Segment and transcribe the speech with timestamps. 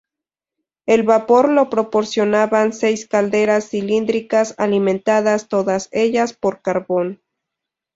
[0.87, 7.21] El vapor lo proporcionaban seis calderas cilíndricas alimentadas todas ellas por carbón.